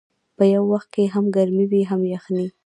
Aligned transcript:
په 0.37 0.43
یو 0.53 0.63
وخت 0.73 0.89
کې 0.95 1.03
هم 1.13 1.25
ګرمي 1.35 1.65
وي 1.71 1.81
هم 1.89 2.01
یخني. 2.13 2.47